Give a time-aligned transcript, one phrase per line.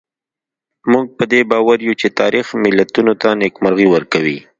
[0.91, 4.37] موږ په دې باور یو چې تاریخ ملتونو ته نېکمرغي ورکوي.